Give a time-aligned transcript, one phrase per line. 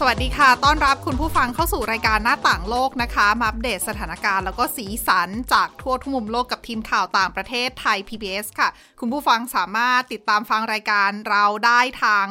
[0.00, 8.68] สวัสดีค่ะ ต้อนรับคุณผู้ฟังเข้าสู่รายการหน้าต่างโลกนะคะ มาอัปเดตสถานการณ์แล้วก็สีสันจากทั่วทุกมุมโลกกับทีมข่าวต่างประเทศไทย PBS ค่ะ
[9.00, 12.26] คุณผู้ฟังสามารถติดตามฟังรายการเราได้ทาง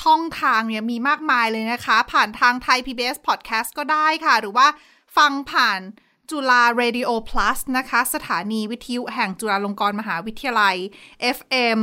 [0.00, 4.66] ช่องทางเนี่ยมีมากมายเลยนะคะ ผ่านทางไทย PBS Podcast ก็ได้ค่ะ หรือว่า
[5.16, 5.80] ฟังผ่าน
[6.30, 10.76] จุฬา Radio Plus นะคะ สถานีวิทยุแห่งจุฬาลงกรณ์มหาวิทยาลัย
[11.36, 11.80] FM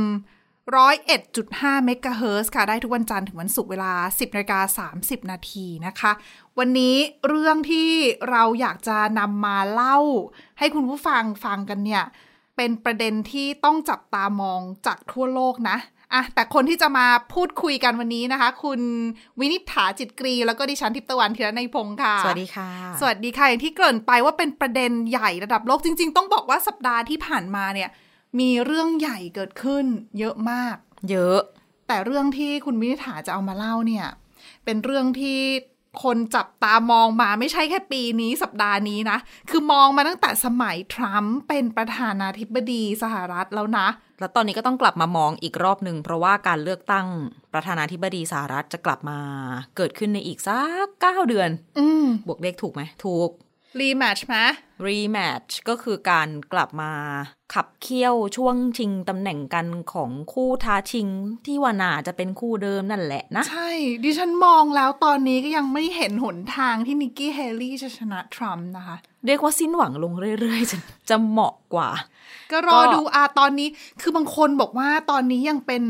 [0.76, 6.12] 101.5เมกะเฮิรตซ์ค่ะ ได้ทุกวันจันทร์ถึงวันศุกร์เวลา 10นาฬิกา30 นาทีนะคะ
[6.58, 6.96] วันนี้
[7.28, 7.90] เรื่องที่
[8.30, 9.98] เราอยากจะนำมาเล่า
[10.58, 12.04] ให้คุณผู้ฟังฟังกันเนี่ย
[12.56, 15.76] เป็นประเด็นที่ต้องจับตามองจากทั่วโลกนะ
[16.14, 18.80] อะแต่คนที่จะมาพูดคุยกันวันนี้นะคะ คุณ
[19.40, 22.68] วินิษฐาจิตกรี แล้วก็ดิฉันทิพย์ตะวันธีรนัยพงค์ค่ะ สวัสดีค่ะ
[23.00, 27.90] สวัสดีค่ะอย่างที่เกริ่นไปว่าเป็นประเด็นใหญ่ระดับโลกจริง ๆ ต้องบอกว่าสัปดาห์ที่ผ่านมาเนี่ย
[28.38, 29.84] มีเรื่องใหญ่เกิดขึ้น
[30.18, 30.76] เยอะมาก
[31.10, 31.38] เยอะ
[31.88, 34.06] แต่เรื่องที่คุณวินิษฐาจะเอามาเล่าเนี่ย
[34.64, 35.38] เป็นเรื่องที่
[36.02, 39.18] คนจับตามองมาไม่ใช่แค่ปีนี้สัปดาห์นี้นะ
[39.50, 43.88] คือมองมาตั้งแต่สมัยทรัมป์เป็นประธานาธิบดีสหรัฐแล้วนะ
[44.20, 47.06] แล้วตอนนี้ก็ต้องกลับมามองอีกรอบหนึ่งเพราะว่าการเลือกตั้ง
[47.52, 49.18] ประธานาธิบดีสหรัฐจะกลับมา
[49.76, 53.30] เกิดขึ้นในอีกสักเก้าเดือน อืมบวกเลขถูกไหมถูก
[53.80, 54.36] รีแมทช์ไหม
[54.86, 56.92] rematch ก็คือการกลับมา
[57.54, 61.08] ขับเคี่ยวช่วงชิงตำแหน่งกันของคู่ท้าชิง
[61.46, 63.70] ที่ว่าน่าจะเป็นคู่เดิมนั่นแหละนะ ใช่
[64.04, 70.78] ดิฉันมองแล้วตอนนี้ก็ยังไม่เห็นหนทางที่นิกกี้เฮลี่จะชนะทรัมป์นะคะ เรียกว่าสิ้นหวังลงเรื่อยๆ จะ
[71.10, 71.90] จะเหมาะกว่า
[72.52, 73.68] ก็รอก็ดูอาตอนนี้
[74.00, 75.84] คือบางคนบอกว่าตอนนี้ยังเป็น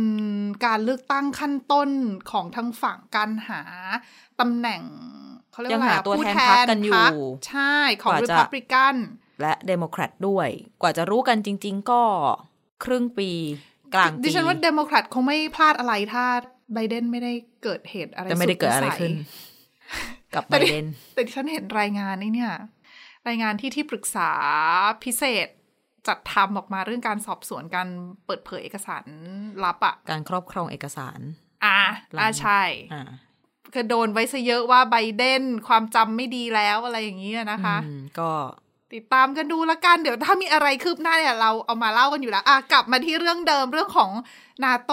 [0.67, 1.89] การเลือกตั้งขั้นต้น
[2.31, 3.63] ของทางฝั่งการหา
[4.41, 4.83] ตำแหน่ง
[5.59, 7.13] เขาเรียกยังว่าอะไรหาอะตัวผู้แทนพรรคกันอยู่พรรค
[7.49, 8.95] ใช่ของกว่าริจะพับริกัน
[9.41, 10.49] และเดโมแครตด้วย
[10.83, 12.03] กว่าจะรู้กันจริง ๆ ก็
[12.85, 13.31] ครึ่งปี
[13.95, 16.25] กลางปีดิฉันว่าเดโมแครตคงไม่พลาดอะไรถ้า
[16.75, 17.33] ไบเดนไม่ได้
[17.63, 19.13] เกิดเหตุอะไรแต่ไม่ได้เกิดอะไรสุวิสัยขึ้น
[20.35, 22.53] กับไบแต่ดิเดนแต่ดิฉันเห็นรายงานนี่เนี่ย
[23.29, 24.31] รายงานที่ที่ปรึกษา
[25.05, 25.49] พิเศษ
[26.09, 27.89] จัดทำออกมาเรื่องการสอบสวนการ
[28.27, 29.05] เปิดเผยเอกสาร
[29.65, 31.21] ลับอะการครอบครองเอกสาร
[31.65, 31.79] อ่า
[32.13, 33.03] หลังอ่าใช่อ่า
[33.75, 38.31] คือโดนไว้ซะเยอะว่าไบเดนความจำไม่ดีแล้วอะไรอย่างนี้นะคะอืมก็
[38.95, 44.11] ติดตามกันดูละกัน เดี๋ยวถ้ามีอะไรคืบหน้าเนี่ยเราเอามาเล่ากันอยู่แล้วอะกลับมาที่เรื่องเดิมเรื่องของ
[44.65, 44.93] นาโต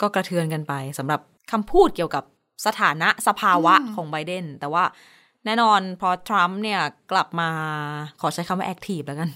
[0.00, 1.20] ก็กระเทือนกันไปสำหรับ
[1.52, 2.24] คำพูดเกี่ยวกับ
[2.66, 4.84] สถานะสภาวะของไบเดนแต่ว่า
[5.44, 6.80] แน่นอนพอทรัมป์เนี่ย
[7.12, 7.48] กลับมา
[8.20, 9.30] ขอใช้คำว่า active แล้วกัน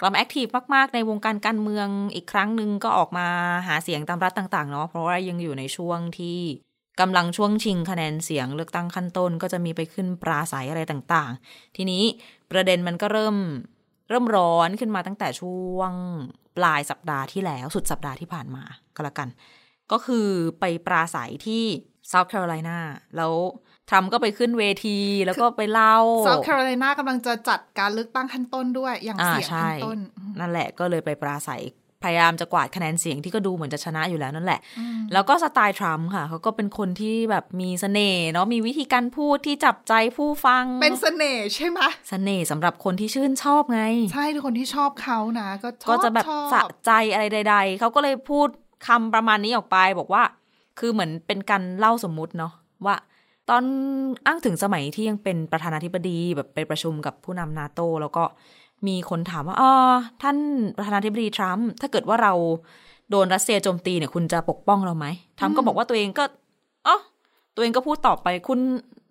[0.00, 3.26] กลับมา active มากๆ ในวงการการเมืองอีกครั้งหนึ่งก็ออกมา
[3.66, 6.38] หาเสียงตามรัฐต่าง ๆ เนาะเพราะว่ายังอยู่ในช่วงที่
[7.00, 12.02] กำลังช่วงชิงคะแนนเสียงเลือกตั้งขั้นต้น ก็จะมีไปขึ้นปราศรัยอะไรต่างๆ ทีนี้
[12.50, 13.36] ประเด็นมันก็เริ่ม
[14.08, 15.92] เริ่มร้อนขึ้นมาตั้งแต่ช่วง
[16.56, 19.28] ปลายสัปดาห์ที่แล้วสุดสัปดาห์ที่ผ่านมาก็แล้วกัน
[19.92, 20.28] ก็คือ
[20.60, 21.64] ไปปราศัยที่
[22.10, 22.78] South Carolina
[23.16, 23.32] แล้ว
[23.88, 29.98] ทรัมป์ก็ไปขึ้นเวทีแล้วก็ไปเล่าเซาท์แคโรไลนากำลังจะจัดการเลือกตั้งขั้นต้นด้วย อย่างอ่าเสียงใช่ขั้นต้น
[30.40, 31.62] นั่นแหละก็เลยไปปราศัย
[32.04, 34.60] พยายามจะกวาดคะแนนเสียงที่ก็ดูเหมือนจะชนะอยู่แล้วนั่นแหละ
[35.12, 43.82] แล้วก็สไตล์ทรัมป์ค่ะเขาก็เป็นคนที่แบบมีเสน่ห์เนาะมีวิธีการพูดที่จับใจผู้ฟัง เป็นเสน่ห์ใช่ไหมเสน่ห์สำหรับคนที่ชื่นชอบไง
[44.12, 48.48] ใช่ทุกคนที่ชอบเขานะ ก็ชอบก็จะแบบชอสะใจอะไรใด ๆเขาก็เลยพูด
[48.86, 50.22] คำประมาณนี้ออกไปบอกว่า
[50.78, 52.52] คือเหมือนเป็นการเล่าสมมุติเนาะ
[52.86, 52.96] ว่า
[53.50, 53.62] ตอน
[54.26, 58.24] อ้างถึงสมัยที่ยังเป็นประธานาธิบดีแบบไปประชุมกับผู้นำนาโตแล้วก็
[58.86, 59.72] มีคนถามว่าอ๋อ
[60.22, 60.36] ท่าน
[60.76, 62.32] ประธานาธิบดีทรัมป์ถ้าเกิดว่าเรา
[63.10, 65.06] โดนรัสเซียโจมตีเนี่ย คุณจะปกป้องเราไหม
[65.38, 66.24] ทรัมป์ก็บอกว่าตัวเองก็
[66.86, 66.96] อ๋อ
[67.54, 68.60] ตัวเองก็พูดตอบไปคุณ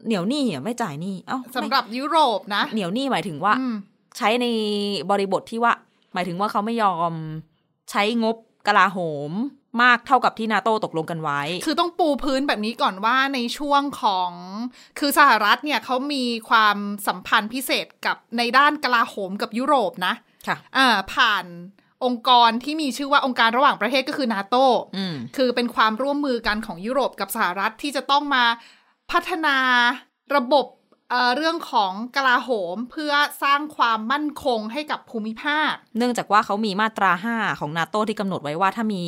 [0.06, 3.76] เหนียวหนี้อะไม่จ่ายหนี้เอ้าไม่สำหรับยุโรปนะ เหนียวหนี้หมายถึงว่าอืม
[4.18, 4.46] ใช้ใน
[5.10, 5.74] บริบทที่ว่า
[6.14, 7.14] หมายถึงว่าเขาไม่ยอม
[7.92, 8.36] ใช้งบ
[8.68, 8.98] กลาโห
[9.30, 9.32] ม
[9.82, 14.32] มากเท่ากับที่นาโตตกลงกันไว้ คือต้องปูพื้นแบบนี้ก่อนว่าในช่วงของ
[15.00, 16.78] คือสหรัฐเนี่ยเขามีความ
[17.08, 20.14] สัมพันธ์พิเศษกับในด้านกลาโหมกับยุโรปนะ
[20.48, 21.46] ค่ะอ่าผ่าน
[22.06, 24.56] องค์กรที่มีชื่อว่าองค์การระหว่างประเทศก็คือนาโต
[24.98, 28.44] อืมคือเป็นความร่วมมือกันของยุโรปกับสหรัฐที่จะต้องมา
[29.12, 29.58] พัฒนา
[30.36, 30.66] ระบบ
[31.10, 33.14] เอ่อเรื่องของกลาโหมเพื่อ
[33.44, 39.04] สร้างความมั่นคงให้กับภูมิภาค เนื่องจากว่าเขามีมาตรา 5 ของนาโตที่กำหนดไว้ว่าถ้ามี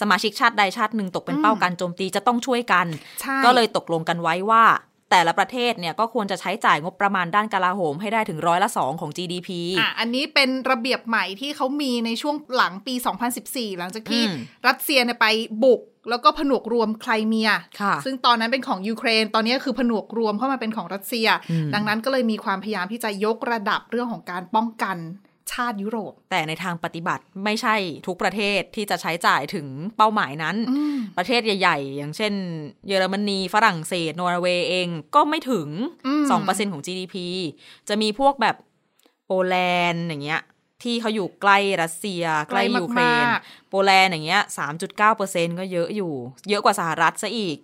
[0.00, 2.86] สมาชิกชาติใดชาติหนึ่งตกเป็นเป้าการโจมตีจะต้องช่วยกัน
[3.20, 4.64] ใช่ก็เลยตกลงกันไว้ว่า
[5.10, 12.94] แต่ละประเทศเนี่ยก็ควรจะใช้จ่ายงบประมาณด้านกลาโหมให้ได้ถึงร้อยละสองของ GDP อะอันนี้เป็นระเบียบใหม่ที่เขามีในช่วงหลังปี
[13.36, 14.36] 2014 หลังจากที่อืม
[14.68, 15.26] รัสเซียเนี่ยไป
[15.64, 15.80] บุก
[16.10, 24.96] แล้วก็ผนวกรวมไครเมียค่ะซึ่งตอนนั้นเป็นของยูเครน ตอนนี้คือผนวกรวมเข้ามาเป็นของรัสเซียอืมดังนั้นก็เลยมีความพยายามที่จะยกระดับเรื่องของการป้องกัน
[25.54, 29.66] ชาติยุโรป แต่ในทางปฏิบัติไม่ใช่ทุกประเทศที่จะใช้จ่ายถึง
[29.96, 32.32] เป้าหมายนั้นอืมประเทศใหญ่ ๆ อย่างเช่น
[32.88, 35.68] เยอรมนีฝรั่งเศสนอร์เวย์เองก็ไม่ถึง
[36.06, 37.16] อืม2%ของ GDP
[37.88, 38.56] จะมีพวกแบบ
[39.26, 39.56] โปแล
[39.90, 40.42] นด์อย่างเงี้ย
[40.82, 43.40] ที่เขาอยู่ใกล้รัสเซีย ใกล้ยูเครนมาก
[43.70, 44.42] โปแลนด์อย่างเงี้ย
[45.00, 46.12] 3.9%ก็เยอะอยู่
[46.48, 47.58] เยอะกว่าสหรัฐซะอีก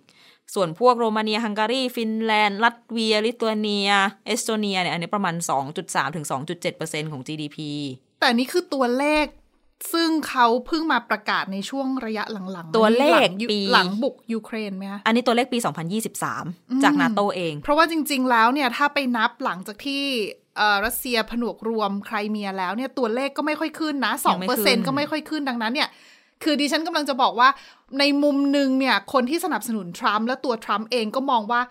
[0.55, 3.89] ส่วนพวกโรมาเนียฮังการี ฟินแลนด์ ลัตเวีย ลิทัวเนีย
[4.25, 5.35] เอสโตเนียเนี่ยอันนี้ประมาณ
[5.75, 6.25] 2.3 ถึง
[6.69, 7.57] 2.7%ของ GDP
[8.19, 9.25] แต่นี่คือตัวเลข
[9.93, 15.57] ซึ่งเขาเพิ่งมาประกาศในช่วงระยะหลังๆ ตัวเลขหงยุปีหลังบุกยูเครนไหมคะอันนี้ตัวเลขปี
[16.21, 20.03] 2023 จากนาโตเอง เพราะว่าจริง ๆ แล้วเนี่ยถ้าไปนับหลังจากที่
[20.57, 25.89] เอ่อรัสเซียผนวกรวมไครเมียแล้วเนี่ยตัวเลขก็ไม่ค่อยขึ้นนะสยัองงไม่เปอร์ขึ้เซ็นนก็ไม่ค่อยขึ้นดังนั้นเนี่ย
[26.43, 27.49] คือดิฉันกำลังจะบอกว่า
[27.99, 31.61] ในมุมหนึ่งเนี่ย คนที่สนับสนุนทรัมป์และตัวทรัมป์เองก็มองว่า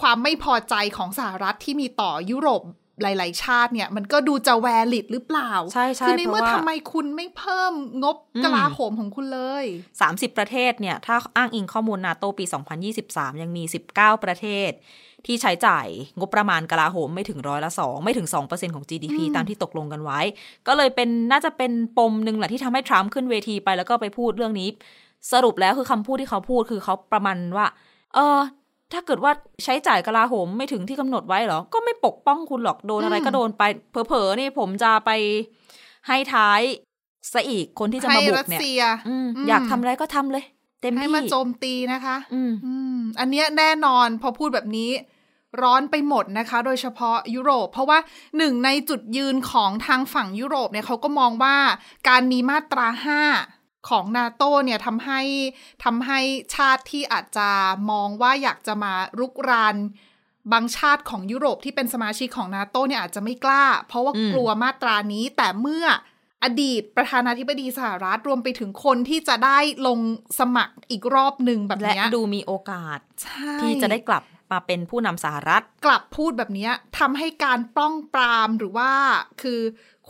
[0.00, 2.62] ความไม่พอใจของสหรัฐที่มีต่อยุโรป
[3.02, 9.64] หลาย ๆ ชาติเนี่ย มันก็ดูจะแวลิดหรือเปล่า ใช่ใช่คือในเพราะเมื่อว่าทำไมคุณไม่เพิ่มงบอืมกลาโหมของคุณเลย
[10.00, 12.44] 30 ประเทศเนี่ย ถ้าอ้างอิงข้อมูลนาโตปี
[12.92, 13.62] 2023 ยังมี
[13.94, 14.70] 19 ประเทศ
[15.26, 15.86] ที่ใช้จ่าย
[16.18, 20.20] งบประมาณกลาโหมไม่ถึงร้อยละสองไม่ถึง2%ของ GDP ตามที่ตกลงกันไว้
[20.66, 24.68] ก็เลยเป็นน่าจะเป็นปมหนึ่งแหละที่ทำให้ทรัมป์ขึ้นเวทีไปแล้วก็ไปพูดเรื่องนี้
[25.32, 27.66] สรุปแล้วคือคำพูดที่เขาพูดคือเขาประมาณว่า
[28.14, 28.38] เออ
[28.92, 29.32] ถ้าเกิดว่า
[29.64, 35.10] ใช้จ่ายกลาโหมไม่ถึงที่กำหนดไว้เหรอ ก็ไม่ปกป้องคุณหรอกโดนอะไรอืมก็โดนไปเผลอๆนี่ผมจะไป
[36.08, 36.60] ให้ท้าย
[37.32, 40.44] ซะอีกคนที่จะมาให้บุรักสเนี่ยเซียอืมอืมอยากทำอะไรก็ทำเลย
[40.82, 44.90] เต็มให้ที่มาโจมตีนะคะอืมอืมอันเนี้ยแน่นอนพอพูดแบบนี้
[45.62, 47.98] ร้อนไปหมดนะคะ โดยเฉพาะยุโรป เพราะว่า
[48.38, 51.56] หนึ่งในจุดยืนของทางฝั่งยุโรปเนี่ยเขาก็มองว่า
[52.08, 53.22] การมีมาตราห้า
[53.88, 55.20] ของนาโตเนี่ยทำให้
[55.84, 56.18] ทำให้
[56.54, 57.48] ชาติที่อาจจะ
[57.90, 59.76] มองว่าอยากจะมารุกราน
[60.52, 65.84] บางชาติของยุโรปที่เป็นสมาชิกของนาโตเนี่ยอาจจะไม่กล้า เพราะว่ากลัวมาตรานี้แต่เมื่อ
[66.44, 69.98] อดีตประธานาธิบดีสหรัฐรวมไปถึงคนที่จะได้ลง
[70.40, 72.98] สมัครอีกรอบหนึ่งแบบนี้ยดูมีโอกาส
[73.62, 78.90] ที่จะได้กลับ มาเป็นผู้นำสหรัฐ กลับพูดแบบเนี้ยทำให้การป้องปรามหรือว่า
[79.42, 79.60] คือ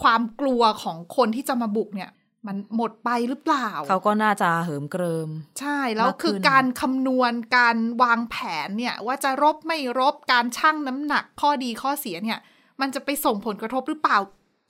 [0.03, 2.11] ความกลัวของคนที่จะมาบุกเนี่ย
[2.47, 5.31] มันหมดไปหรือเปล่า เขาก็น่าจะเหิมเกริม
[5.61, 8.37] ใช่แล้วมากขึ้นคือการคำนวณการวางแผ
[8.67, 12.39] นเนี่ย ว่าจะรบไม่รบการชั่งน้ำหนักข้อดีข้อเสียเนี่ย
[12.81, 14.19] มันจะไปส่งผลกระทบหรือเปล่า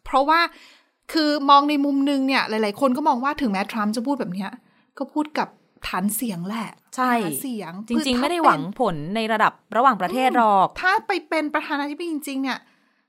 [0.05, 0.41] เพราะว่า
[1.13, 4.51] คือมองในมุมนึงเนี่ย หลาย ๆ คนก็มองว่าถึงแม้ทรัมป์จะพูดแบบเนี้ย
[4.99, 5.49] ก็พูดกับ
[5.87, 12.59] ฐานเสียงแหละ ใช่ฐานเสียง จริงคือๆไม่ได้ถ้าหวังเป็นผลในระดับระหว่างประเทศหรอก ถ้าไปเป็นประธานาธิบดีจริง ๆ เนี่ย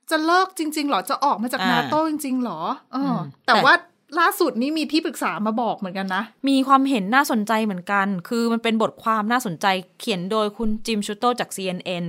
[0.09, 2.59] จะเลิกจริง ๆ หรอ จะออกมาจากอ่านาโต้จริง ๆ หรอ
[2.93, 3.73] เอออมแต่แต่ว่า
[4.19, 9.65] ล่าสุดนี้มีที่ปรึกษามาบอกเหมือนกันนะ มีความเห็นน่าสนใจเหมือนกัน คือมันเป็นบทความน่าสนใจ
[9.99, 12.05] เขียนโดยคุณจิมชูโตจาก CNN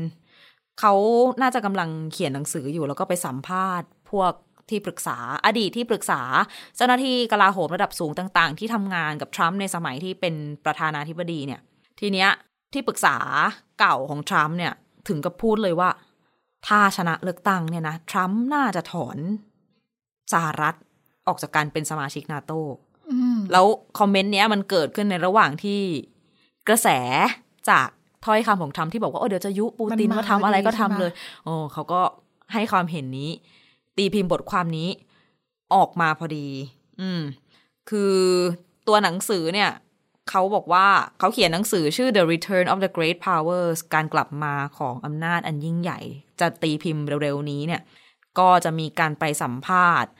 [0.81, 0.95] เขา
[1.41, 4.33] น่าจะกำลังเขียนหนังสืออยู่แล้วก็ไปสัมภาษณ์ พวก
[4.71, 5.17] ที่ปรึกษา
[5.47, 6.21] อดีตที่ปรึกษา
[6.77, 10.35] เจ้าหน้าที่กลาโหมระดับสูงต่างๆ ที่ทำงานกับทรัมป์ในสมัยที่เป็น
[10.65, 11.61] ประธานาธิบดีเนี่ย
[12.01, 12.29] ทีเนี้ย
[12.73, 13.17] ที่ปรึกษา
[13.81, 14.73] เก่าของทรัมป์เนี่ย
[15.09, 15.91] ถึงกับพูดเลยว่า
[16.67, 19.19] ถ้าชนะเลือกตั้งเนี่ยนะทรัมป์น่าจะถอน
[20.33, 20.75] สหรัฐ
[21.27, 22.53] ออกจากการเป็นสมาชิกนาโต
[23.11, 23.67] อืมแล้ว
[23.99, 25.81] คอมเมนต์เนี้ยมันเกิดขึ้นในระหว่างที่
[26.69, 26.89] กระแส
[27.71, 27.89] จาก
[28.25, 31.13] ถ้อยคำของทรัมป์ที่บอกว่า โอ้เดี๋ยวจะยุปูตินมันมาว่าทำอะไรก็ทำพอดีใช่ไหมเลย
[31.45, 32.01] โอ้เขาก็
[32.53, 33.31] ให้ความเห็นนี้
[33.99, 34.89] ตีพิมพ์บทความนี้
[35.75, 36.49] ออกมาพอดี
[37.01, 37.23] อืม
[37.91, 38.17] คือ
[38.89, 39.71] ตัวหนังสือเนี่ย
[40.31, 40.87] เขาบอกว่า
[41.19, 46.01] เขาเขียนหนังสือชื่อ The Return of the Great Powers การกลับมาของอำนาจอันยิ่งใหญ่
[46.41, 47.83] จะตีพิมพ์เร็วๆนี้เนี่ย
[48.39, 50.11] ก็จะมีการไปสัมภาษณ์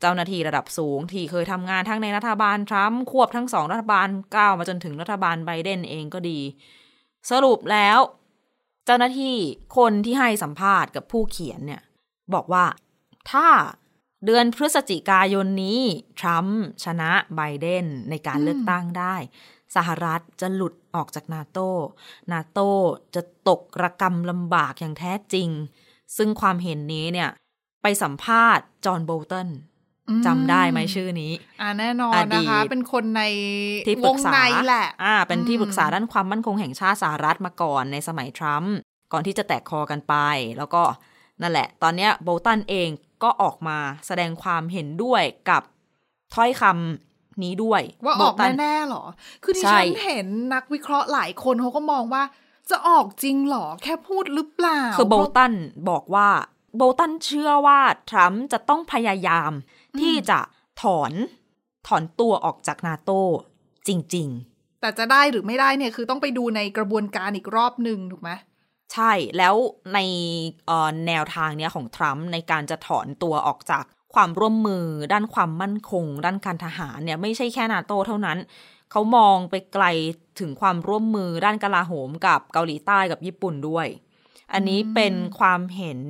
[0.00, 6.40] เจ้าหน้าที่ระดับสูง ที่เคยทำงานทั้งในรัฐบาลทรัมป์ควบทั้งสองรัฐบาลก้าวมาจนถึงรัฐบาลไบเดนเองก็ดี
[7.30, 7.98] สรุปแล้ว
[8.86, 9.36] เจ้าหน้าที่
[9.76, 11.82] คนที่ให้สัมภาษณ์กับผู้เขียนเนี่ย
[12.34, 12.64] บอกว่า
[13.30, 13.48] ถ้า
[14.24, 15.80] เดือนพฤศจิกายนนี้
[16.20, 19.16] ทรัมป์ชนะไบเดนในการเลือกตั้งได้
[19.76, 21.58] สหรัฐจะหลุดออกจากนาโต
[22.32, 22.60] นาโต
[23.14, 25.48] จะตกระกำลำบากอย่างแท้จริง
[26.16, 27.30] ซึ่งความเห็นนี้เนี่ย
[27.82, 29.48] ไปสัมภาษณ์จอห์นโบลตัน
[30.08, 33.22] อืมจำได้ไหมชื่อนี้ อ่าแน่นอนอดีตนะคะ เป็นคนใน
[33.86, 38.74] ที่ปวรึงกษาในแหละ อ่า เป็นที่อืมปรึกษาด้านความมั่นคงแห่งชาติสหรัฐมาก่อนในสมัยทรัมป์
[39.12, 40.14] ก่อนที่จะแตกคอกันไป
[40.58, 40.82] แล้วก็
[41.42, 42.88] นั่นแหละ ตอนเนี้ยโบลตันเอง
[43.22, 45.62] ก็ออกมาแสดงความเห็นด้วยกับ
[46.34, 49.04] ถ้อยคำนี้ด้วย ว่าออกโบลตันแน่ๆหรอ
[49.42, 52.22] คือดิใช่ฉันเห็นนักวิเคราะห์หลายคนเขาก็มองว่า
[52.70, 55.52] จะออกจริงเหรอ แค่พูดหรือเปล่า คือโบลตัน
[55.90, 56.28] บอกว่า
[56.76, 59.52] โบลตันเชื่อว่าทรัมป์จะต้องพยายาม
[60.00, 60.38] ที่จะ
[60.82, 61.12] ถอน
[61.88, 63.10] ถอนตัวออกจากนาโต
[63.88, 68.30] จริง ๆ แต่จะได้หรือไม่ได้เนี่ยคือต้องไปดูในกระบวนการอีกรอบหนึ่งถูกไหม
[68.92, 69.54] ใช่แล้ว
[69.94, 69.98] ใน
[71.06, 78.38] แนวทางเนี้ยของทรัมป์ในการจะถอนตัวออกจากความร่วมมือด้านความมั่นคง ด้านการทหารเนี่ยไม่ใช่แค่นาโตเท่านั้น
[78.90, 79.84] เขามองไปไกล
[80.40, 83.86] ถึงความร่วมมือด้านกลาโหมกับเกาหลีใต้กับญี่ปุ่นด้วย
[84.52, 86.00] อันนี้เป็นความเห็น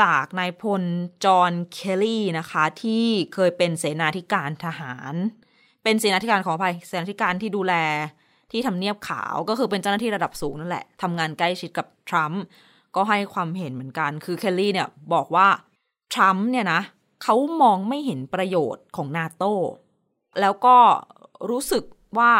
[0.00, 0.82] จากนายพล
[1.24, 5.14] จอห์นเคลลี่นะคะ ที่เคยเป็นเสนาธิการทหาร
[5.82, 7.74] เป็นเสนาธิการขออภัยเสนาธิการที่ดูแล
[8.52, 12.42] ที่ทำเนียบขาวก็คือเป็นเจ้าหน้าที่ระดับสูงนั่นแหละทำงานใกล้ชิดกับทรัมป์
[12.96, 15.48] ก็ให้ความเห็นเหมือนกันคือเคลลี่เนี่ยบอกว่า
[16.14, 16.80] ทรัมป์เนี่ยนะ
[17.22, 19.44] เขามองไม่เห็นประโยชน์ของนาโต
[20.40, 20.76] แล้วก็
[21.50, 21.84] รู้สึก
[22.18, 22.32] ว่า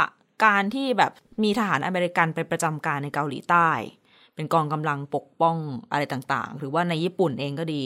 [0.44, 1.12] การที่แบบ
[1.42, 3.68] มีทหารอเมริกันไปประจำการในเกาหลีใต้
[4.34, 5.56] เป็นกองกำลังปกป้อง
[5.90, 7.82] อะไรต่างๆ หรือว่าในญี่ปุ่นเองก็ดี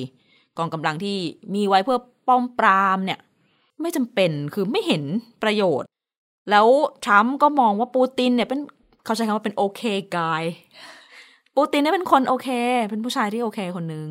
[0.59, 1.17] กองกำลังที่
[1.55, 3.21] มีไว้เพื่อป้องปรามเนี่ย
[3.81, 5.03] ไม่จำเป็นคือไม่เห็น
[5.43, 5.89] ประโยชน์
[6.51, 6.67] แล้ว
[7.05, 8.61] ทรัมป์ก็มองว่าปูตินเนี่ยเป็น
[9.05, 9.83] เขาใช้คำว่าเป็นโอเค
[10.17, 10.45] กาย
[11.57, 12.49] ปูตินเนี่ยเป็นคนโอเค
[12.91, 14.09] เป็นผู้ชายที่โอเคคนหนึ่ง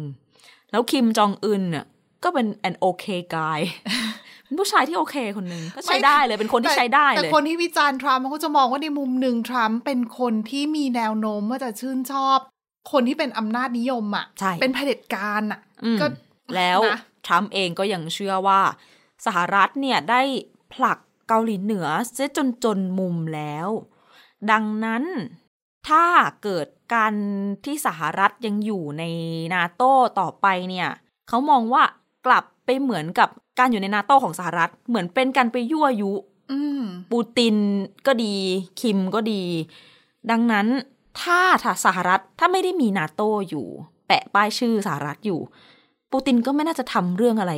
[0.71, 1.85] แล้วคิมจองอึนเนี่ย
[2.23, 3.59] ก็เป็น an okay guy
[4.43, 12.39] เป็นผู้ชายที่โอเคคนหนึ่งก็ใช้ได้เลยเป็นคนที่ใช้ได้เลยแต่คนที่วิจารณ์ทรัมป์เขาจะมองว่าในมุมหนึ่งทรัมป์เป็นคนที่มีแนวโน้มว่าจะชื่นชอบ
[12.91, 15.59] คนที่เป็นอำนาจนิยมอะใช่เป็นเผด็จการอะ
[16.01, 16.05] ก็
[16.55, 18.61] แล้วนะทรัมป์เองก็ยังเชื่อว่า
[19.25, 20.21] สหรัฐเนี่ยได้
[20.73, 23.67] ผลัก เกาหลีเหนือเสียจนจนมุมแล้ว
[24.51, 25.03] ดังนั้น
[25.87, 26.05] ถ้า
[26.43, 27.13] เกิดการ
[27.65, 29.03] ที่สหรัฐยังอยู่ใน
[29.55, 30.89] นาโต้ต่อไปเนี่ย
[31.27, 31.83] เขามองว่า
[32.25, 36.11] กลับไปเหมือนกับการอยู่ในนาโต้ของสหรัฐ เหมือนเป็นการไปยั่วยุ
[36.51, 37.55] อืมปูติน
[38.07, 38.35] ก็ดี
[38.81, 39.43] คิมก็ดี
[40.31, 40.67] ดังนั้น
[41.21, 43.67] ถ้าถ้าสหรัฐถ้าไม่ได้มีนาโต้อยู่
[44.07, 45.39] แปะป้ายชื่อสหรัฐอยู่
[46.11, 47.53] ปูตินก็ไม่น่าจะทำเรื่องอะไร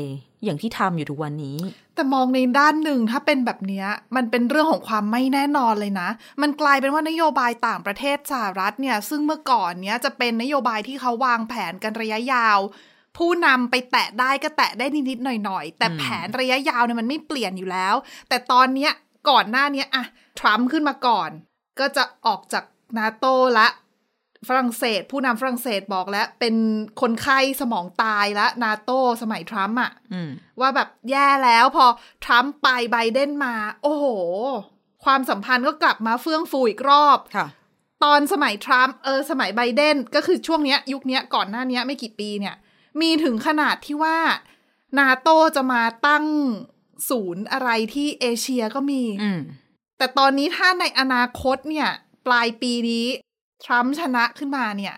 [0.45, 1.57] อย่างที่ทำอยู่ทุกวันนี้
[1.95, 6.09] แต่มองในด้านหนึ่งถ้าเป็นแบบเนี้ยมันเป็นเรื่องของความไม่แน่นอนเลยนะ
[6.41, 12.59] มันกลายเป็นว่านโยบายต่างประเทศสหรัฐเนี่ย ซึ่งเมื่อก่อนเนี้ยจะเป็นนโยบายที่เขาวางแผนกันระยะยาว
[13.17, 17.95] ผู้นำไปแตะได้ก็แตะได้นิดๆหน่อยๆ แต่อืมแผนระยะยาวเนี่ยมันไม่เปลี่ยนอยู่แล้ว
[18.29, 18.91] แต่ตอนเนี้ย
[19.29, 20.03] ก่อนหน้าเนี้ยอะ
[20.39, 21.29] ทรัมป์ขึ้นมาก่อน
[21.79, 22.63] ก็จะออกจาก
[22.97, 23.25] นาโต
[23.57, 23.67] ละ
[24.47, 26.55] ฝรั่งเศส ผู้นำฝรั่งเศสบอกแล้ว เป็น
[27.01, 31.85] คนไข้สมองตายละนาโตสมัยทรัมป์อะอืมว่าแบบแย่แล้วพอ
[32.25, 34.05] ทรัมป์ไปไบเดนมา โอ้โห
[35.05, 37.47] ความสัมพันธ์ก็กลับมาเฟื่องฟูอีกรอบค่ะ
[38.03, 42.55] ตอนสมัยทรัมป์เออสมัยไบเดนก็คือช่วงเนี้ย ยุคเนี้ยก่อนหน้าเนี้ยไม่กี่ปีเนี่ย
[43.01, 44.17] มีถึงขนาดที่ว่า
[44.99, 46.25] นาโตจะมาตั้ง
[47.09, 49.39] ศูนย์อะไรที่เอเชียก็มีอืม
[49.97, 51.89] แต่ตอนนี้ถ้าในอนาคตเนี่ย
[52.27, 53.05] ปลายปีนี้
[53.63, 54.95] ทรัมป์ชนะขึ้นมาเนี่ย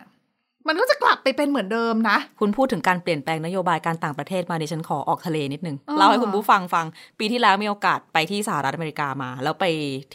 [0.68, 6.86] มันก็จะกลับไปเป็นเหมือนเดิมนะ คุณพูดถึงการเปลี่ยนแปลงนโยบายการต่างประเทศมาดิฉันขอออกทะเลนิดนึงอ๋อเล่าให้คุณผู้ฟังฟัง
[7.20, 9.66] ปีที่แล้วมีโอกาสไปที่สหรัฐอเมริกามา แล้วไป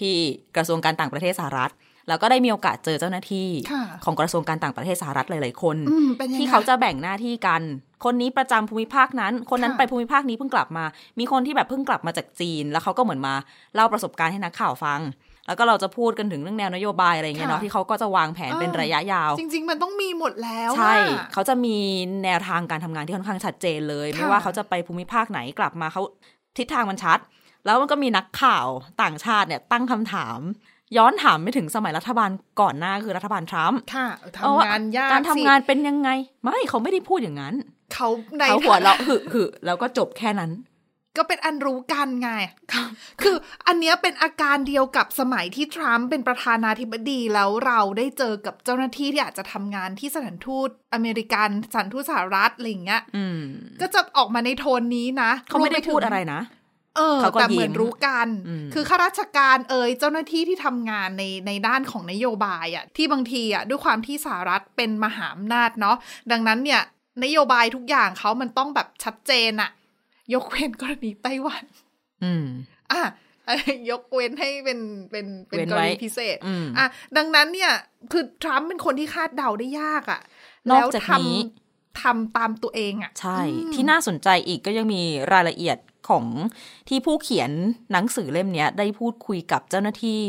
[0.00, 0.14] ที่
[0.56, 1.72] กระทรวงการต่างประเทศสหรัฐ
[2.08, 7.62] แล้วก็ได้มีโอกาสเจอเจ้าหน้าที่ค่ะของกระทรวงการต่างประเทศสหรัฐหลาย ๆ คนอืมเป็นยังไงที่เขาจะแบ่งหน้าที่กัน
[8.04, 10.84] คนนี้ประจำภูมิภาคนั้น คนนั้นค่ะไปภูมิภาคนี้เพิ่งกลับมา
[11.18, 13.34] มีคนที่แบบเพิ่งกลับมาจากจีน แล้วเขาก็เหมือนมา
[13.74, 15.00] เล่าประสบการณ์ให้นักข่าวฟัง
[15.46, 21.76] แล้วก็เราจะพูดกันถึงเรื่องแนวนโยบายอะไรอย่างเงี้ยเนาะค่ะที่เขาก็จะวางแผนเป็นอ่าระยะยาว จริง ๆ มันต้องมีหมดแล้วใช่อะเขาจะมี
[22.24, 26.02] แนวทางการทำงานที่ค่อนข้างชัดเจนเลยค่ะไม่ว่าเขาจะไปภูมิภาคไหนกลับมาเขา
[26.58, 27.18] ทิศทางมันชัด
[27.64, 28.66] แล้วมันก็มีนักข่าว
[29.02, 30.38] ต่างชาติเนี่ยตั้งคำถาม
[30.96, 32.30] ย้อนถามไปถึงสมัยรัฐบาล
[32.60, 34.06] ก่อนหน้าคือรัฐบาลทรัมป์ค่ะ
[34.42, 36.08] เออว่ทำงานยากการทำสิงานเป็นยังไง
[36.42, 37.54] ไม่เขาไม่ได้พูดอย่างนั้น
[37.94, 38.08] เขา
[38.38, 40.50] ในเขาหัวเราะหึหึแล้วก็จบแค่นั้น
[41.16, 42.30] ก็เป็นอันรู้กันไง
[43.22, 53.40] คืออันเนี้ยเป็นอาการเดียวกับสมัยที่ทรัมป์เป็นประธานาธิบดีแล้วเราได้เจอกับเจ้าหน้าที่ที่อาจจะทำงานที่สถานทูตอเมริกันสถานทูตสหรัฐอะไรอย่างเงี้ยอืม
[53.80, 56.42] ก็จะออกมาในโทนนี้นะ เขาไม่ได้วปถึงพูดอะไรนะ
[56.96, 65.96] เออเขาก็แต่เหมือนยิ้มรู้กันอืมคือข้าราชการเอ่ยเจ้าหน้าที่ที่ทำงานในในด้านของนโยบายอะที่บางทีอะด้วยความที่สหรัฐเป็นมหาอำนาจเนาะ
[66.32, 66.82] ดังนั้นเนี่ย
[67.24, 69.70] นโยบายทุกอย่างเขามันต้องแบบชัดเจนอะ
[70.34, 71.64] ยกเว้นกรณีไต้หวัน
[72.24, 72.46] อืม
[72.92, 73.02] อะ
[73.90, 76.86] ยกเว้นให้เป็นเป็นเป็นเว้นกรไว้ณีพิเศษอืมอะ
[77.16, 77.72] ดังนั้นเนี่ย
[78.12, 80.20] คือทรัมป์เป็นคนที่คาดเดาได้ยากอะ
[80.70, 85.02] นอกแล้วจากทนี้ำทำตามตัวเองอะใช่อืมที่น่าสนใจอีกก็ยังมี
[85.32, 86.24] รายละเอียดของ
[86.88, 87.50] ที่ผู้เขียน
[87.92, 90.22] หนังสือเล่มเนี้ยได้พูดคุยกับเจ้าหน้าที่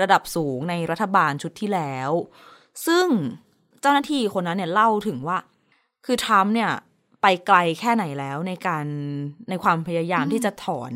[0.00, 2.10] ระดับสูงในรัฐบาลชุดที่แล้ว
[2.86, 3.06] ซึ่ง
[3.80, 5.38] เจ้าหน้าที่คนนั้นเนี่ยเล่าถึงว่า
[6.06, 6.70] คือทรัมป์เนี่ย
[7.22, 8.86] ไปไกลแค่ไหนแล้วในการ
[9.48, 10.92] ในความพยายามที่จะถอน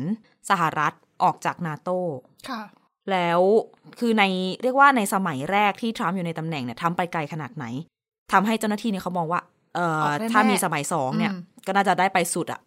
[0.49, 1.89] สหรัฐออกจากนาโต
[2.49, 2.61] ค่ะ
[3.11, 3.41] แล้ว
[3.99, 4.23] คือใน
[4.63, 7.65] เรียกว่าในสมัยแรกที่ทรัมป์อยู่ในตำแหน่งเนี่ยทำไปไกลขนาดไหน
[8.31, 9.41] ทำให้เจ้าหน้าที่เนี่ยเขามองว่า
[9.75, 12.61] เออออกแน่ๆถ้ามีสมัยสองเนี่ยอืมก็น่าจะได้ไปสุดอะ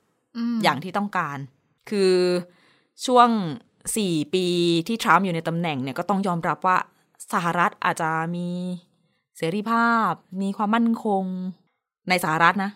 [0.54, 1.38] มอย่างที่ต้องการ
[1.90, 2.14] คือ
[3.06, 3.28] ช่วง
[3.96, 4.46] สี่ปี
[4.88, 6.76] ที่ทรัมป์อยู่ในตำแหน่งเนี่ยก็ต้องยอมรับว่า
[7.32, 8.48] สหรัฐอาจจะมี
[9.36, 10.12] เสรีภาพ
[10.42, 11.24] มีความมั่นคง
[12.08, 12.70] ในสหรัฐนะ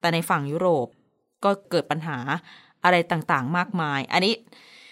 [0.00, 0.86] แต่ในฝั่งยุโรป
[1.44, 2.18] ก็เกิดปัญหา
[2.84, 4.34] อะไรต่างๆ มากมาย อันนี้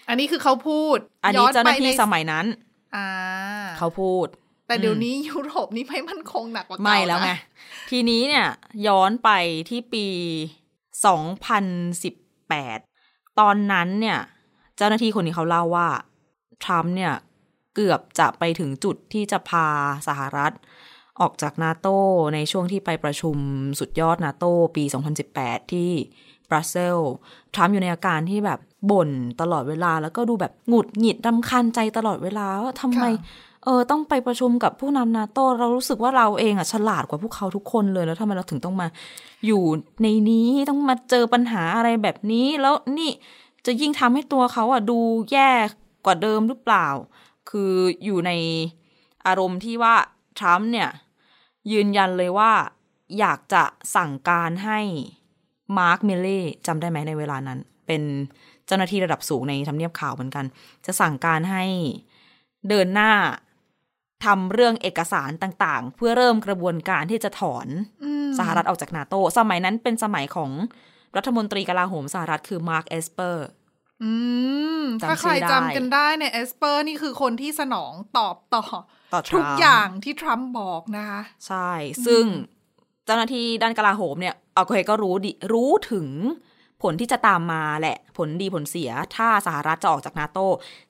[0.09, 2.45] อันนี้คือเขาพูด อันนี้ย้เจ้าหน้าที่ไปสมัยนั้น
[2.95, 3.07] อ่า
[3.77, 4.27] เขาพูด
[4.67, 7.39] แต่เดี๋ยวอืมนี้ยุโรปนี่ไม่มั่นคงหนักกว่าเก่าไม่แล้วไงนะ
[7.89, 8.47] ทีนี้เนี่ย
[8.87, 9.29] ย้อนไป
[9.69, 10.07] ที่ปี
[11.27, 14.19] 2018 ตอนนั้นเนี่ย
[14.77, 15.87] เจ้าหน้าที่คนนี้เขาเล่าว่า
[16.63, 17.13] ทรัมป์เนี่ย
[17.75, 19.67] เกือบจะไปถึงจุดที่จะพา
[20.07, 20.53] สหรัฐ
[21.21, 21.87] ออกจากนาโต
[22.33, 23.37] ในช่วงที่ไปประชุม
[23.79, 24.45] สุดยอดนาโต
[24.75, 24.83] ปี
[25.27, 25.91] 2018 ที่
[26.49, 27.13] บรัสเซลส์
[27.53, 28.59] ทรัมป์อยู่ในอาการที่แบบ
[28.91, 29.09] บ่น
[29.41, 33.03] ตลอดเวลา แล้วก็ดูแบบหงุดหงิดรำคาญใจตลอดเวลาว่าทำไม
[33.63, 38.87] เออต้องไปประชุมกับผู้นำนาโตเรารู้สึกว่าเราเองอะฉลาดกว่าพวกเขาทุกคนเลยแล้วทำไมเราถึงต้องมา
[39.45, 39.63] อยู่
[40.01, 43.11] ในนี้ต้องมาเจอปัญหาอะไรแบบนี้ แล้วนี่
[43.65, 44.99] จะยิ่งทำให้ตัวเขาอะดู
[45.31, 45.51] แย่
[46.05, 46.87] กว่าเดิมหรือเปล่า
[47.49, 47.73] คือ
[48.05, 48.31] อยู่ใน
[49.27, 49.95] อารมณ์ที่ว่า
[50.39, 50.89] ทรัมป์เนี่ย
[51.71, 52.51] ยืนยันเลยว่า
[53.19, 53.63] อยากจะ
[53.95, 54.79] สั่งการให้
[55.77, 58.03] มาร์คมิลเล่จำได้ไหมในเวลานั้น เป็น
[58.65, 60.45] เจ้าหน้าที่ระดับสูงในทำเนียบขาวเหมือนกัน
[60.85, 61.63] จะสั่งการให้
[62.69, 63.11] เดินหน้า
[64.25, 67.67] ทำเรื่องเอกสารต่างๆ เพื่อเริ่มกระบวนการที่จะถอน
[68.03, 70.51] อืมสหรัฐออกจากนาโต สมัยนั้นเป็นสมัยของ
[71.15, 73.47] รัฐมนตรีกลาโหมสหรัฐคือมาร์คเอสเปอร์
[74.03, 74.11] อื
[74.79, 78.63] มจำถ้าใครชื่อได้จำกันได้เนี่ยเอสเปอร์นี่คือคนที่สนองตอบต่อ
[79.13, 81.71] ต่อทรัมป์ทุกอย่างที่ทรัมป์บอกนะคะใช่
[82.05, 82.25] ซึ่ง
[83.05, 86.07] เจ้าหน้าที่ด้านกลาโหมเนี่ยเอาเคก็รู้ดิรู้ถึง
[86.83, 90.39] ผลที่จะตามมาแหละ ผลดีผลเสีย ถ้าสหรัฐจะออกจากนาโต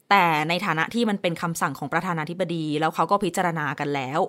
[0.10, 4.20] แต่ในฐานะที่มันเป็นคำสั่งของประธานาธิบดี แล้วเขาก็พิจารณากันแล้ว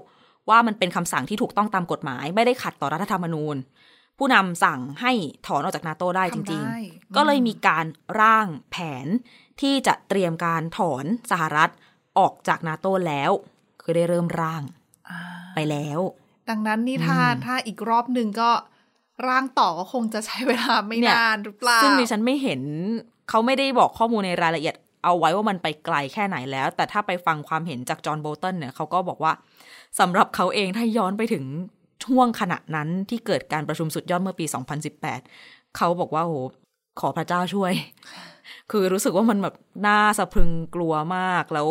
[0.49, 3.57] ว่ามันเป็นคำสั่งที่ถูกต้องตามกฎหมาย ไม่ได้ขัดต่อรัฐธรรมนูญ
[4.19, 5.13] ผู้นำสั่งให้
[5.47, 7.87] ถอนออกจากนาโตได้จทำริงได้ๆก็เลยมีการ
[8.21, 9.07] ร่างแผน
[9.61, 11.71] ที่จะเตรียมการถอนสหรัฐ
[12.19, 13.31] ออกจากนาโตแล้ว
[13.89, 14.63] คือได้เริ่มร่าง
[15.09, 15.19] อ่า
[15.55, 16.01] ไปแล้ว
[16.49, 18.51] ดังนั้นนี่ถ้าอืมถ้าอีกรอบหนึ่งก็
[19.29, 22.63] ร่างต่อก็คงจะใช้เวลาไม่เนี่ยนานหรือเปล่าซึ่งดิฉันไม่เห็น
[23.29, 24.75] เขาไม่ได้บอกข้อมูลในรายละเอียด
[25.05, 29.33] เอาไว้ว่ามันไปไกลแค่ไหนแล้ว แต่ถ้าไปฟังความเห็นจากจอห์นโบลตันเนี่ยเขาก็บอกว่า
[30.01, 31.45] สำหรับเขาเองถ้าย้อนไปถึง
[32.05, 34.45] ช่วงขณะนั้นที่เกิดการประชุมสุดยอดเมื่อปี
[35.11, 36.35] 2018 เขาบอกว่าโห
[37.01, 37.73] ขอพระเจ้าช่วย
[38.71, 39.55] คือรู้สึกว่ามันแบบ
[39.87, 41.69] น่าสะพรึงกลัวมากแล้ว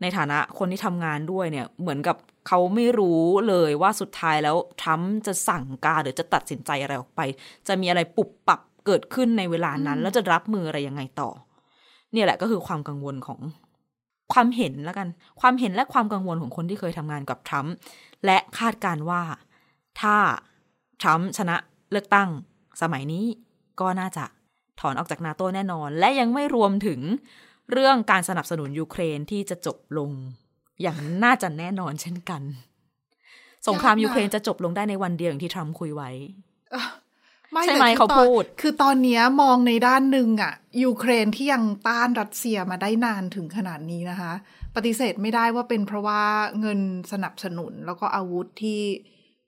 [0.00, 2.16] ในฐานะคนที่ทำงานด้วยเนี่ยเหมือนกับ
[2.48, 7.20] เขาไม่รู้เลยว่าสุดท้ายแล้วทรัมป์จะสั่งการหรือจะตัดสินใจอะไรออกไป
[7.68, 11.30] จะมีอะไรปุบปับเกิดขึ้นในเวลานั้น แล้วจะรับมืออะไรยังไงต่อ
[12.12, 13.40] เนี่ยแหละก็คือความกังวลของ
[14.32, 15.08] ความเห็นแล้วกัน
[15.40, 17.74] ความเห็นและความกังวลของคนที่เคยทำงานกับทรัมป์
[18.24, 19.22] และคาดการณ์ว่า
[20.00, 20.16] ถ้า
[21.02, 21.56] ทรัมป์ชนะ
[21.92, 22.28] เลือกตั้ง
[22.82, 23.24] สมัยนี้
[23.80, 24.24] ก็น่าจะ
[24.80, 27.00] ถอนออกจากนาโตแน่นอน และยังไม่รวมถึง
[27.72, 30.10] เรื่องการสนับสนุนยูเครนที่จะจบลง
[30.82, 32.42] อย่างน่าจะแน่นอนเช่นกัน
[33.68, 36.10] สงครามยากนะยูเครนจะจบลงได้ในวันเดียวอย่างที่ทรัมป์คุยไว้
[37.52, 44.32] ไม่ใช่ไหมแต่คือเขาตอนพูด คือตอนเนี้ยมองในด้านหนึ่งอะยูเครนที่ยังต้านรัสเซียมาได้นานถึงขนาดนี้นะคะ
[44.76, 46.22] ปฏิเสธไม่ได้ว่าเป็นเพราะว่า
[46.60, 46.80] เงิน
[47.12, 48.82] สนับสนุนแล้วก็อาวุธที่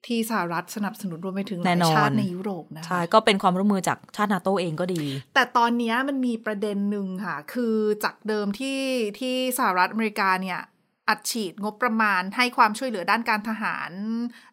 [0.07, 5.03] ที่สหรัฐสนับสนุนรวมไปถึงหแน่ลายนอนชาติในยุโรปนะคะใช่ ก็เป็นความร่วมมือจากชาตินาโตเองก็ดี
[5.35, 8.81] แต่ตอนเนี้ยมันมีประเด็นหนึ่งค่ะ คือจากเดิมที่
[9.19, 10.61] ที่สหรัฐอเมริกาเนี่ย
[11.09, 13.91] อัดฉีดงบประมาณให้ความช่วยเหลือด้านการทหาร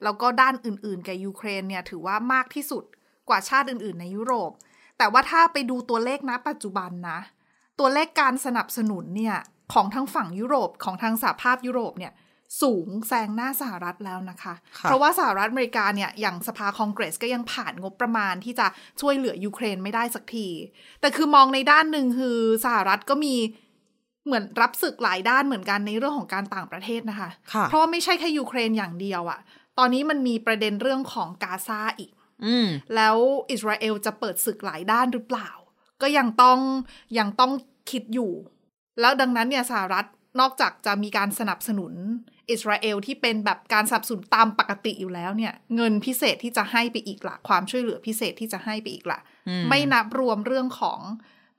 [0.04, 2.84] แล้วก็ด้านอื่นๆ แก่ยูเครนเนี่ยถือว่ามากที่สุด
[3.30, 4.52] กว่าชาติอื่น ๆ ในยุโรป
[4.98, 7.20] แต่ว่าถ้าไปดูตัวเลขนะปัจจุบันนะ
[7.80, 9.38] ตัวเลขการสนับสนุนเนี่ย
[9.74, 12.14] ของทางฝั่งยุโรปของทางสหภาพยุโรปเนี่ย
[12.62, 18.68] สูงแซงหน้าสหรัฐแล้วนะคะค่ะเพราะว่าสหรัฐอเมริกาเนี่ยอย่างสภาคองเกรสก็ยังผ่านงบประมาณที่จะ
[19.02, 20.48] ช่วยเหลือยูเครนไม่ได้สักที
[21.02, 23.36] แต่คือมองในด้านหนึ่งคือสหรัฐก็มี
[24.26, 29.40] เหมือนรับศึกหลายด้านเหมือนกันในเรื่องของการต่างประเทศนะคะค่ะเพราะว่าไม่ใช่แค่ยูเครนอย่างเดียวอะ
[29.78, 32.12] ตอนนี้มันมีประเด็นเรื่องของกาซาอีก
[32.46, 33.18] อืมแล้ว
[33.52, 35.50] อิสราเอลจะเปิดศึกหลายด้านหรือเปล่า
[36.02, 36.60] ก็ยังต้อง
[37.18, 37.52] ยังต้อง
[37.92, 38.32] คิดอยู่
[39.00, 40.06] แล้วดังนั้นเนี่ยสหรัฐ
[40.40, 41.94] นอกจากจะมีการสนับสนุน
[42.52, 51.00] อิสราเอลที่เป็นแบบการสนับสนุนตามปกติอยู่แล้วเนี่ย เงินพิเศษที่จะให้ไปอีกละความช่วยเหลือพิเศษที่จะให้ไปอีกละอืมไม่นับรวมเรื่องของ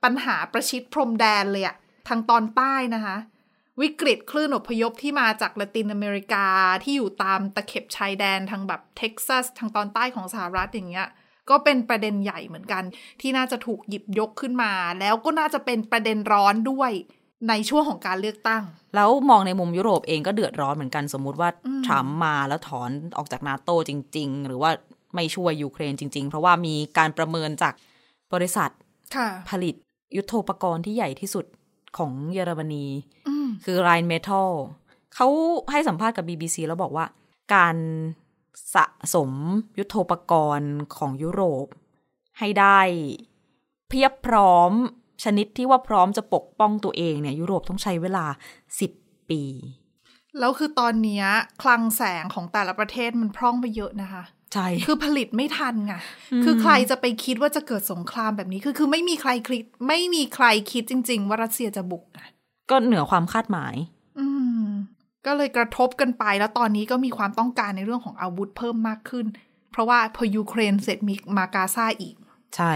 [0.03, 1.75] ปัญหาประชิดพรมแดนเลยอะ
[2.07, 3.17] ทางตอนใต้นะคะ
[3.81, 6.47] วิกฤตคลื่นอพยพที่มาจากละตินอเมริกา
[6.83, 11.07] ที่อยู่ตามตะเข็บชายแดนทางแบบเท็กซัสทางตอนใต้ของสหรัฐอย่างเงี้ย
[11.49, 12.83] ก็เป็นประเด็นใหญ่เหมือนกัน
[13.21, 16.91] ที่น่าจะถูกหยิบยกขึ้นมา แล้วก็น่าจะเป็นประเด็นร้อนด้วย
[17.49, 18.63] ในช่วงของการเลือกตั้ง
[18.95, 24.71] แล้วมองในมุมยุโรปเองก็เดือดร้อนเหมือนกันสมมุติว่าอืมทรัมป์มาแล้วถอนออกจากนาโตจริง ๆ หรือว่า
[25.15, 27.73] ไม่ช่วยยูเครนจริง ๆ เพราะว่ามีการประเมินจาก
[28.33, 28.69] บริษัท
[29.15, 29.75] ค่ะผลิต
[30.15, 31.45] ยุทโธปกรณ์ที่ใหญ่ที่สุด
[31.97, 32.85] ของเยอรมนี
[33.27, 34.51] อืมคือ r ร i เมทัล
[35.15, 35.27] เขา
[35.71, 37.05] ให้สัมภาษณ์กับ BBC แล้วบอกว่า
[37.55, 37.75] การ
[38.75, 39.31] สะสม
[39.77, 41.65] ยุทโธปกรณ์ของยุโรป
[42.39, 42.79] ให้ได้
[43.89, 44.71] เพียบพร้อม
[45.23, 48.25] ชนิดที่ว่าพร้อมจะปกป้องตัวเองเนี่ยยุโรปต้องใช้เวลา
[48.77, 49.41] 10 ปี
[50.39, 51.25] แล้วคือตอนเนี้ย
[51.61, 54.23] คลังแสงของแต่ละประเทศมันพร่องไปเยอะนะคะ
[54.53, 55.93] ใช่คือผลิตไม่ทันไง
[56.43, 62.27] คือใครจะไปคิดว่าจะเกิดสงครามแบบนี้คือคือไม่มีใครคิดไม่มีใครคิดจริง ๆ ว่ารัสเซียจะบุกนะ
[62.69, 63.75] ก็เหนือความคาดหมาย
[64.19, 64.25] อื
[64.63, 64.67] ม
[65.25, 69.25] ก็เลยกระทบกันไปแล้วตอนนี้ก็มีความต้องการในเรื่องของอาวุธเพิ่มมากขึ้น
[69.71, 72.15] เพราะว่าพอยูเครนเสร็จมีมากาซาอีก
[72.55, 72.73] ใช่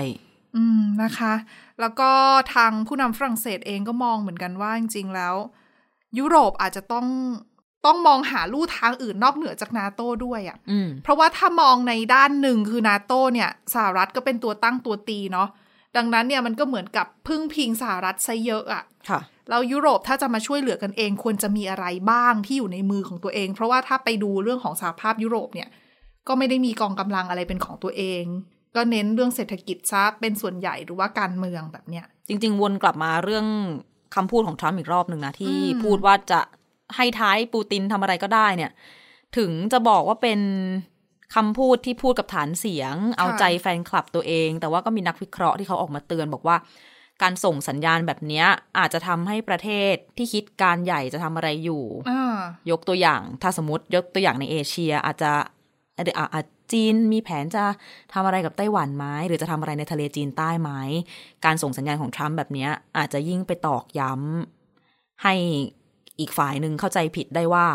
[0.55, 1.33] อืมนะคะ
[1.79, 2.09] แล้วก็
[2.53, 5.35] ทางผู้นำฝรั่งเศสเองก็มองเหมือนกันว่าจริงๆแล้ว
[6.17, 7.07] ยุโรปอาจจะต้อง
[7.85, 15.49] ต้องมองหาลู่ทางอื่นนอกเหนือจากนาโต้ด้วยอะ่ะอืมเพราะว่าถ้ามองในด้านหนึ่งคือนาโต้เนี่ยสหรัฐก็เป็นตัวตั้งตัวตีเนาะ
[15.97, 25.69] ดังนั้นเนี่ยมันก็เหมือนกับพึ่งพิงสหรัฐซะเยอะอะ่ะค่ะแล้วยุโรปถ้าจะมาช่วยเหลือกันเองควรจะมีอะไรบ้างที่อยู่ในมือของตัวเอง เพราะว่าถ้าไปดูเรื่องของสหภาพยุโรปเนี่ย
[26.27, 28.23] ก็ไม่ได้มีกองกำลังอะไรเป็นของตัวเอง
[28.75, 33.45] ก็เน้นเรื่องเศรษฐกิจซะเป็นส่วนใหญ่หรือว่าการเมืองแบบเนี้ยจริง ๆ วนกลับมาเรื่อง
[34.15, 36.41] คำพูดของทรัมป์อีกรอบหนึ่งนะที่อืมพูดว่าจะ
[36.95, 38.71] ให้ท้ายปูตินทำอะไรก็ได้เนี่ย
[39.37, 40.39] ถึงจะบอกว่าเป็น
[41.35, 46.57] คำพูดที่พูดกับฐานเสียง เอาใจแฟนคลับตัวเอง แต่ว่าก็มีนักวิเคราะห์ที่เขาออกมาเตือนบอกว่า
[47.21, 48.45] การส่งสัญญาณแบบเนี้ย
[48.79, 52.39] อาจจะทำให้ประเทศที่คิดการใหญ่จะทำอะไรอยู่อ่า
[52.71, 55.31] ยกตัวอย่างถ้าสมมติยกตัวอย่างในเอเชียอาจจะ
[55.95, 57.63] อาจ จีนมีแผนจะ
[58.13, 60.71] ทำอะไรกับไต้หวันไหมหรือจะทำอะไรในทะเลจีนใต้ไหม
[61.45, 65.33] การส่งสัญญาณของทรัมป์แบบนี้อาจจะยิ่งไปตอกย้ำให้
[66.19, 67.67] อีกฝ่ายหนึ่งเข้าใจผิดได้ว่า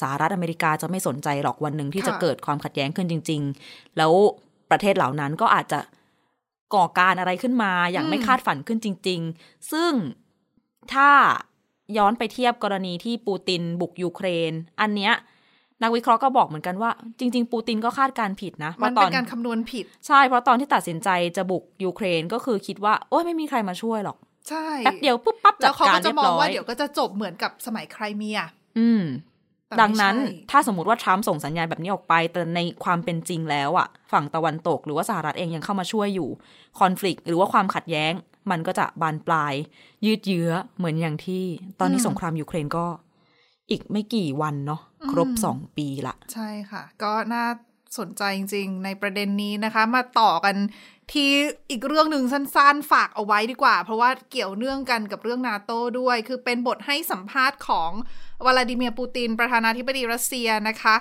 [0.00, 4.12] สหรัฐอเมริกาจะไม่สนใจหรอกวันหนึ่งที่จะเกิดความขัดแย้งขึ้นจริง ๆ แล้ว
[4.70, 5.80] ประเทศเหล่านั้นก็อาจจะ
[6.74, 9.92] ก่อการอะไรขึ้นมาอย่างไม่คาดฝันขึ้นจริง ๆ ซึ่ง
[10.92, 11.10] ถ้า
[11.96, 15.14] ย้อนไปเทียบกรณีที่ปูตินบุกยูเครน อันเนี้ย
[15.82, 24.16] นักวิเคราะห์ก็บอกเหมือนกันว่า จริง ๆ ปูตินก็คาดการณ์ผิดนะเพมันราะตเป็อนนการคำนวณผิด ใช่เพราะตอนที่ตัดสินใจจะบุกยูเครนก็คือคิดว่า โอ้ยไม่มีใครมาช่วยหรอก
[24.48, 28.38] ใช่แป๊บเดียวปุ๊บปั๊บแล้จัวดเขาการก็จะเรียบมองร้อว่ายเดี๋ยวก็จะจบเหมือนกับสมัยไครเมีย
[28.78, 29.02] อืม
[29.68, 36.28] แต่ดังนั้นไม่ใช่ถ้าสมมติว่าทรัมป์ส่งสัญญาณแบบนี้ออกไป แต่ในความเป็นจริงแล้วอะฝั่งตะวันตกหรือว่าสหรัฐเองยังเข้ามาช่วยอยู่
[36.80, 38.12] คอน FLICT หรือว่าความขัดแย้ง
[38.50, 39.54] มันก็จะบานปลาย
[40.06, 41.44] ยืดเยื้อเหมือนอย่างที่
[41.80, 42.86] ตอนนี้สงครามยูเครนก็
[43.72, 44.80] อีกไม่กี่วันเนาะ
[45.10, 47.44] ครบสองปีละใช่ค่ะ ก็น่า
[47.98, 50.56] สนใจจริงๆ ในประเด็นนี้นะคะ มาต่อกัน
[51.12, 51.30] ที่
[51.70, 57.90] อีกเรื่องหนึ่งสั้นๆ ฝากเอาไว้ดีกว่า เพราะว่าเกี่ยวเนื่องกันกับเรื่องนาโต้ด้วย คือเป็นบทให้สัมภาษณ์ของ
[58.46, 60.94] วลาดิเมียร์ปูติน ประธานาธิบดีรัสเซียนะคะ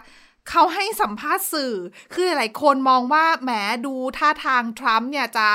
[0.49, 1.73] เขาให้สัมภาษณ์สื่อ
[2.13, 3.51] คือหลายๆคนมองว่าแหม
[3.85, 5.47] ดูท่าทางทรัมป์เนี่ยจะ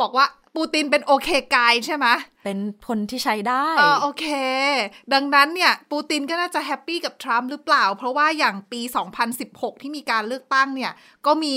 [0.00, 2.06] บอกว่า ปูตินเป็นโอเคกายใช่ไหม
[2.44, 4.26] เป็นคนที่ใช้ได้เออโอเค
[5.12, 8.80] ดังนั้นเนี่ย ปูตินก็น่าจะแฮปปี้กับทรัมป์หรือเปล่า เพราะว่าอย่างปี
[9.32, 10.92] 2016 ที่มีการเลือกตั้งเนี่ย
[11.26, 11.56] ก็มี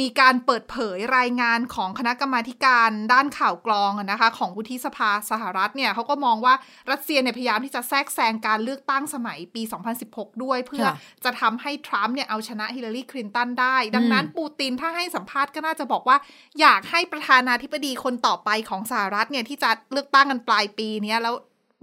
[0.00, 6.54] มีการเปิดเผยรายงานของคณะกรรมาธิการด้านข่าวกรองอะนะคะของวุฒิสภาสหรัฐเนี่ยเขาก็มองว่า
[6.90, 9.62] รัสเซียเนี่ยพยายามที่จะแทรกแซงการเลือกตั้งสมัยปี
[10.02, 16.16] 2016 ด้วย เพื่อค่ะจะทำให้ทรัมป์เนี่ยเอาชนะฮิลลารีคลินตันได้ ดังนั้นปูตินถ้าให้สัมภาษณ์ก็น่าจะบอกว่า
[16.60, 21.34] อยากให้ประธานาธิบดีคนต่อไปของสหรัฐเนี่ยที่จะเลือกตั้งกันปลายปีเนี้ยแล้ว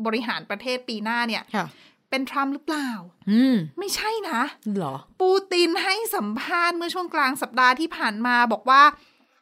[0.06, 1.68] บริหารประเทศปีหน้าเนี่ยค่ะ
[2.16, 2.90] เป็นทรัมป์หรือเปล่า
[3.32, 4.42] อืม ไม่ใช่นะ
[4.76, 8.84] เหรอ ปูตินให้สัมภาษณ์เมื่อช่วงกลางสัปดาห์ที่ผ่านมาบอกว่า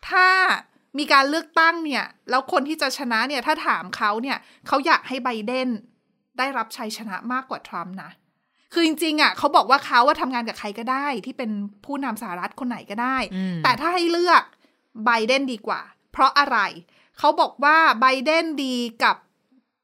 [0.09, 0.27] ถ้า
[0.97, 5.67] มีการเลือกตั้งเนี่ย แล้วคนที่จะชนะเนี่ย ถ้าถามเขาเนี่ย เขาอยากให้ไบเดน
[6.37, 8.11] ได้รับชัยชนะมากกว่าทรัมป์นะ
[8.73, 11.51] คือจริงๆอะเขาบอกว่าเขาว่าทำงานกับใครก็ได้ ที่เป็น
[11.85, 14.43] ผู้นำสหรัฐคนไหนก็ได้อืมแต่ถ้าให้เลือก
[15.05, 15.81] ไบเดนดีกว่า
[16.11, 16.57] เพราะอะไร
[17.19, 19.15] เขาบอกว่าไบเดนดีกับ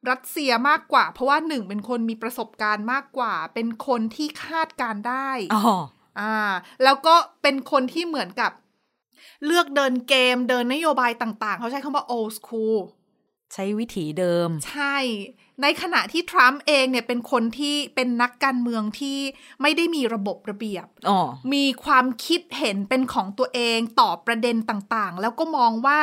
[0.09, 5.63] รัสเซียมากกว่า เพราะว่าหนึ่งเป็นคนมีประสบการณ์มากกว่า เป็นคนที่คาดการณ์ได้อ๋อ
[6.19, 6.35] อ่า
[6.83, 8.51] แล้วก็เป็นคนที่เหมือนกับ
[9.45, 12.77] เลือกเดินเกมเดินนโยบายต่าง ๆ เขาใช้คำว่า old school
[13.53, 14.97] ใช้วิถีเดิม ใช่
[15.61, 19.17] ในขณะที่ทรัมป์เองเนี่ยเป็นคนที่เป็นนักการเมืองที่
[19.61, 21.19] ไม่ได้มีระบบระเบียบอ๋อ
[21.53, 25.99] มีความคิดเห็นเป็นของตัวเองต่อประเด็นต่างๆ แล้วก็มองว่า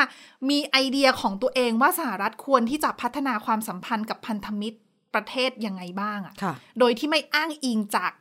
[0.51, 4.79] มีไอเดียของตัวเองว่าสหรัฐควรที่จะพัฒนาความสัมพันธ์กับพันธมิตร
[5.15, 8.13] ประเทศยังไงบ้างอะค่ะโดยที่ไม่อ้างอิงจาก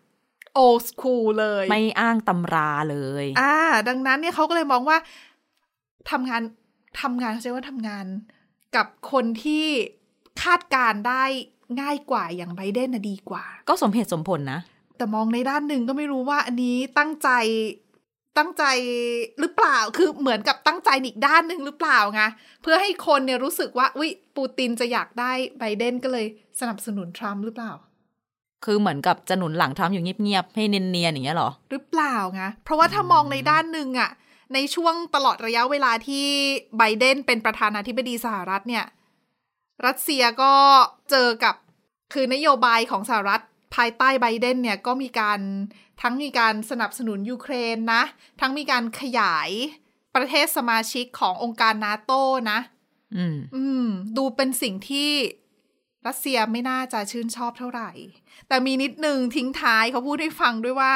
[0.64, 3.56] old school เลย ไม่อ้างตำราเลย อ่า
[3.88, 4.98] ดังนั้นเนี่ยเขาก็เลยมองว่า
[6.12, 6.42] ทำงาน
[7.02, 8.06] ทำงานเขาใช้ว่าทำงาน
[8.76, 9.66] กับคนที่
[10.44, 11.24] คาดการได้
[11.82, 14.60] ง่ายกว่าอย่างไบเดนนะดีกว่า ก็สมเหตุสมผลนะ
[14.98, 17.30] แต่มองในด้านหนึ่งก็ไม่รู้ว่าอันนี้ตั้งใจ
[18.38, 18.64] ตั้งใจ
[19.40, 22.22] หรือเปล่า คือเหมือนกับตั้งใจอีกด้านหนึ่งหรือเปล่าไง
[22.62, 26.26] เพื่อให้คนเนี่ยรู้สึกว่าวิปูตินจะอยากได้ไบเดนก็เลย
[26.60, 27.72] สนับสนุนทรัมป์หรือเปล่า
[28.66, 34.10] คือเหมือนกับจะหนุนหลังทรัมป์อยู่เงียบๆให้เนียนๆอย่างเงี้ยหรอ หรือเปล่าไงเพราะว่าถ้ามองในด้านหนึ่งอะ
[34.54, 36.26] ในช่วงตลอดระยะเวลาที่
[36.78, 38.86] ไบเดนเป็นประธานาธิบดีสหรัฐเนี่ย
[39.86, 40.54] รัสเซียก็
[41.10, 41.56] เจอกับ
[42.14, 43.44] คือนโยบายของสหรัฐ
[43.76, 45.40] ภายใต้ไบเดนเนี่ยก็มีการ
[46.02, 48.04] ทั้งมีการสนับสนุนยูเครนนะ
[48.42, 49.50] ทั้งมีการขยาย
[50.16, 52.60] ประเทศสมาชิกขององค์การนาโต้นะ
[53.16, 53.86] อืม อืม
[54.18, 55.12] ดูเป็นสิ่งที่
[56.08, 57.92] รัสเซียไม่น่าจะชื่นชอบเท่าไหร่
[58.48, 60.94] แต่มีนิดนึงทิ้งท้ายเขาพูดให้ฟังด้วยว่า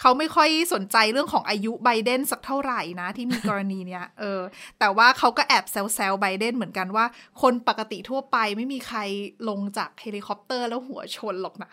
[0.00, 4.40] เขาไม่ค่อยสนใจเรื่องของอายุไบเดนสักเท่าไหร่นะ ที่มีกรณีเนี้ยเออ
[4.78, 7.06] แต่ว่าเขาก็แอบแซวๆไบเดนเหมือนกันว่า
[7.42, 8.98] คนปกติทั่วไปไม่มีใคร
[9.48, 11.72] ลงจากเฮลิคอปเตอร์แล้วหัวชนหรอกนะ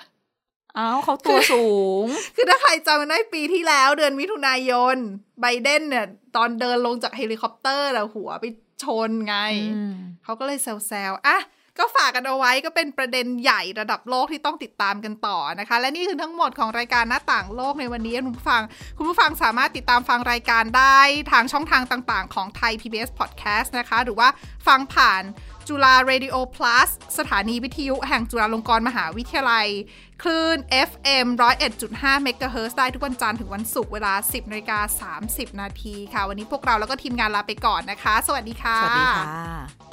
[0.77, 1.67] อ้าวเขาตัวสู
[2.03, 2.05] ง
[2.35, 4.97] คือถ้าใครจำได้ปีที่แล้วเดือนมิถุนายน
[5.41, 6.05] ไบเดนเนี่ย
[6.35, 8.45] ตอนเดินลงจากเฮลิคอปเตอร์แล้วหัวไป
[8.83, 9.37] ชนไง
[9.75, 11.37] อืมเขาก็เลยแซวๆอะ
[11.79, 18.61] ก็ฝากกันเอาไว้ก็เป็นประเด็นใหญ่ระดับโลกที่ต้องติดตามกันต่อนะคะ และนี่คือทั้งหมดของรายการหน้าต่างโลกในวันนี้คุณผู้ฟัง
[18.97, 20.99] คุณผู้ฟังสามารถติดตามฟังรายการได้
[21.31, 24.27] ทางช่องทางต่างๆ ของไทย PBS Podcast นะคะ หรือว่า
[24.67, 25.23] ฟังผ่าน
[25.67, 29.67] จุฬา Radio Plus สถานีวิทยุแห่งจุฬาลงกรณ์มหาวิทยาลัย
[30.21, 30.57] คลื่น
[30.89, 31.27] FM
[31.75, 39.92] 101.5 MHz ได้ทุกวันจันทร์ถึงวันศุกร์เวลา 10นาฬิกา30 นาทีค่ะ วันนี้พวกเราแล้วก็ทีมงานลาไปก่อนนะคะ สวัสดีค่ะ สวัสดีค่ะ